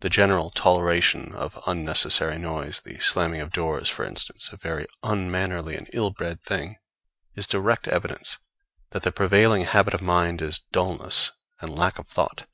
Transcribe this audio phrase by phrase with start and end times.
[0.00, 5.76] The general toleration of unnecessary noise the slamming of doors, for instance, a very unmannerly
[5.76, 6.78] and ill bred thing
[7.36, 8.38] is direct evidence
[8.90, 11.30] that the prevailing habit of mind is dullness
[11.60, 12.48] and lack of thought.